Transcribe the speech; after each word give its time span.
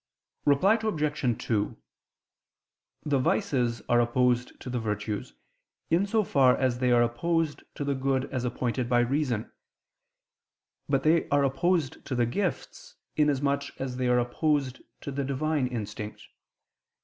Reply 0.45 0.79
Obj. 0.81 1.43
2: 1.45 1.77
The 3.05 3.19
vices 3.19 3.83
are 3.87 3.99
opposed 3.99 4.59
to 4.59 4.71
the 4.71 4.79
virtues, 4.79 5.35
in 5.91 6.07
so 6.07 6.23
far 6.23 6.57
as 6.57 6.79
they 6.79 6.89
are 6.91 7.03
opposed 7.03 7.61
to 7.75 7.83
the 7.85 7.93
good 7.93 8.25
as 8.33 8.43
appointed 8.43 8.89
by 8.89 9.01
reason; 9.01 9.51
but 10.89 11.03
they 11.03 11.29
are 11.29 11.43
opposed 11.43 12.03
to 12.05 12.15
the 12.15 12.25
gifts, 12.25 12.95
in 13.15 13.29
as 13.29 13.43
much 13.43 13.73
as 13.77 13.97
they 13.97 14.07
are 14.07 14.17
opposed 14.17 14.81
to 15.01 15.11
the 15.11 15.23
Divine 15.23 15.67
instinct. 15.67 16.23